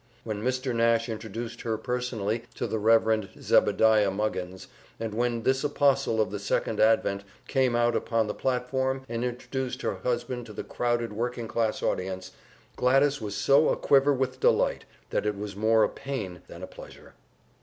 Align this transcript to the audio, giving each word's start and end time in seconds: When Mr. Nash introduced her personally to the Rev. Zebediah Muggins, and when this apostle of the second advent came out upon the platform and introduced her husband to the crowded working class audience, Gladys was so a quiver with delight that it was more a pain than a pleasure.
When 0.23 0.41
Mr. 0.41 0.73
Nash 0.75 1.09
introduced 1.09 1.61
her 1.61 1.77
personally 1.77 2.45
to 2.55 2.65
the 2.65 2.79
Rev. 2.79 3.29
Zebediah 3.39 4.09
Muggins, 4.09 4.67
and 4.99 5.13
when 5.13 5.43
this 5.43 5.63
apostle 5.63 6.19
of 6.19 6.31
the 6.31 6.39
second 6.39 6.79
advent 6.79 7.23
came 7.47 7.75
out 7.75 7.95
upon 7.95 8.25
the 8.25 8.33
platform 8.33 9.05
and 9.07 9.23
introduced 9.23 9.83
her 9.83 9.97
husband 9.97 10.47
to 10.47 10.53
the 10.53 10.63
crowded 10.63 11.13
working 11.13 11.47
class 11.47 11.83
audience, 11.83 12.31
Gladys 12.75 13.21
was 13.21 13.35
so 13.35 13.69
a 13.69 13.77
quiver 13.77 14.11
with 14.11 14.39
delight 14.39 14.85
that 15.11 15.27
it 15.27 15.37
was 15.37 15.55
more 15.55 15.83
a 15.83 15.87
pain 15.89 16.41
than 16.47 16.63
a 16.63 16.67
pleasure. 16.67 17.13